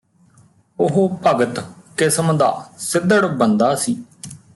ਉਹ 0.79 1.17
ਭਗਤ 1.25 1.59
ਕਿਸਮ 1.97 2.37
ਦਾ 2.37 2.53
ਸਿੱਧੜ 2.77 3.25
ਬੰਦਾ 3.27 3.73
ਸੀ 3.75 3.95